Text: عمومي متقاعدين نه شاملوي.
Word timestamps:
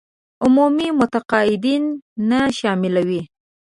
عمومي 0.43 0.87
متقاعدين 0.99 1.83
نه 2.29 2.39
شاملوي. 2.59 3.21